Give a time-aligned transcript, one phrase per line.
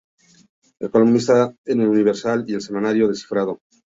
[0.79, 3.59] Es columnista en "El Universal" y del semanario "Descifrado".